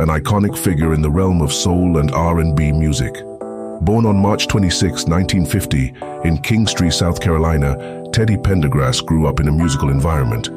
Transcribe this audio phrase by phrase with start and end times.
[0.00, 3.14] an iconic figure in the realm of soul and R&B music.
[3.80, 5.88] Born on March 26, 1950,
[6.24, 10.50] in Kingstree, South Carolina, Teddy Pendergrass grew up in a musical environment.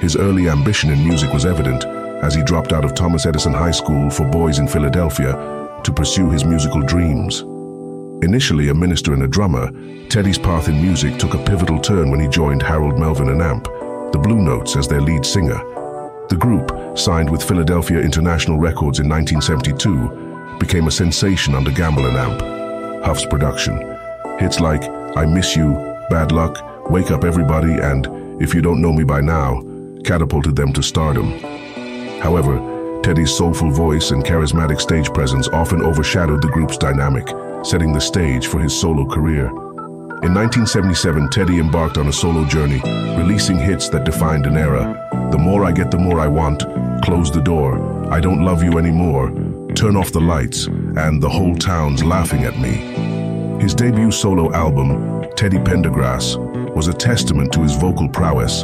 [0.00, 1.84] His early ambition in music was evident
[2.22, 5.32] as he dropped out of Thomas Edison High School for Boys in Philadelphia
[5.82, 7.40] to pursue his musical dreams.
[8.22, 9.70] Initially a minister and a drummer,
[10.08, 13.64] Teddy's path in music took a pivotal turn when he joined Harold Melvin and Amp,
[14.12, 15.60] the Blue Notes as their lead singer.
[16.28, 22.16] The group, signed with Philadelphia International Records in 1972, became a sensation under Gamble and
[22.16, 23.78] Amp, Huff's production.
[24.40, 24.82] Hits like
[25.16, 25.74] I Miss You,
[26.10, 28.08] Bad Luck, Wake Up Everybody, and
[28.42, 29.62] If You Don't Know Me By Now
[30.04, 31.38] catapulted them to stardom.
[32.20, 37.28] However, Teddy's soulful voice and charismatic stage presence often overshadowed the group's dynamic,
[37.64, 39.46] setting the stage for his solo career.
[39.46, 42.80] In 1977, Teddy embarked on a solo journey,
[43.16, 45.05] releasing hits that defined an era.
[45.30, 46.62] The More I Get, the More I Want,
[47.02, 49.30] Close the Door, I Don't Love You Anymore,
[49.74, 53.60] Turn Off the Lights, and The Whole Town's Laughing at Me.
[53.60, 56.36] His debut solo album, Teddy Pendergrass,
[56.74, 58.62] was a testament to his vocal prowess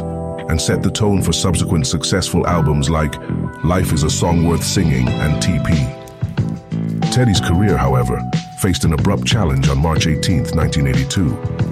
[0.49, 3.15] and set the tone for subsequent successful albums like
[3.63, 7.11] Life is a Song Worth Singing and TP.
[7.11, 8.21] Teddy's career, however,
[8.59, 11.62] faced an abrupt challenge on March 18, 1982.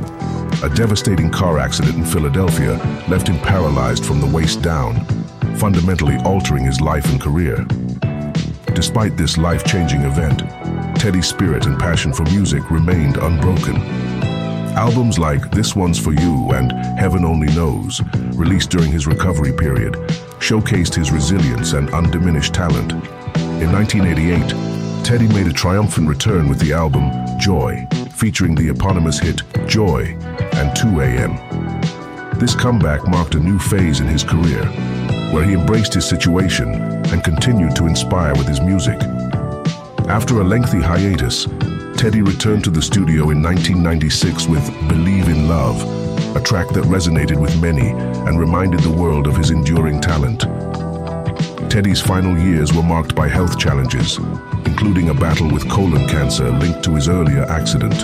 [0.64, 5.04] A devastating car accident in Philadelphia left him paralyzed from the waist down,
[5.58, 7.66] fundamentally altering his life and career.
[8.76, 10.44] Despite this life-changing event,
[11.00, 13.76] Teddy's spirit and passion for music remained unbroken.
[14.78, 18.02] Albums like This One's For You and Heaven Only Knows,
[18.36, 19.94] released during his recovery period,
[20.40, 22.92] showcased his resilience and undiminished talent.
[23.62, 27.88] In 1988, Teddy made a triumphant return with the album Joy,
[28.22, 30.16] featuring the eponymous hit Joy
[30.54, 32.38] and 2 AM.
[32.38, 34.64] This comeback marked a new phase in his career,
[35.34, 39.02] where he embraced his situation and continued to inspire with his music.
[40.08, 41.48] After a lengthy hiatus,
[41.98, 45.82] Teddy returned to the studio in 1996 with Believe in Love,
[46.36, 47.90] a track that resonated with many
[48.28, 50.46] and reminded the world of his enduring talent.
[51.72, 54.18] Teddy's final years were marked by health challenges,
[54.66, 57.96] including a battle with colon cancer linked to his earlier accident.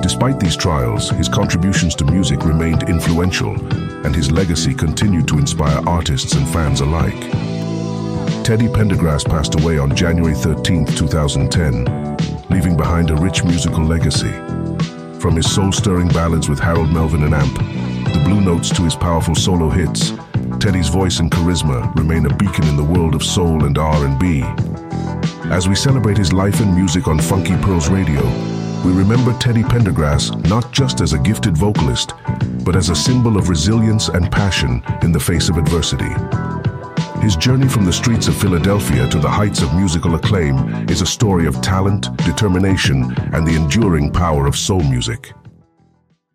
[0.00, 3.50] Despite these trials, his contributions to music remained influential,
[4.06, 7.20] and his legacy continued to inspire artists and fans alike.
[8.44, 14.30] Teddy Pendergrass passed away on January 13, 2010, leaving behind a rich musical legacy.
[15.18, 17.58] From his soul-stirring ballads with Harold Melvin and Amp,
[18.12, 20.12] the Blue Notes to his powerful solo hits,
[20.64, 24.40] Teddy's voice and charisma remain a beacon in the world of soul and R&B.
[25.52, 28.22] As we celebrate his life and music on Funky Pearls Radio,
[28.82, 32.14] we remember Teddy Pendergrass not just as a gifted vocalist,
[32.64, 36.14] but as a symbol of resilience and passion in the face of adversity.
[37.20, 41.06] His journey from the streets of Philadelphia to the heights of musical acclaim is a
[41.06, 45.34] story of talent, determination, and the enduring power of soul music.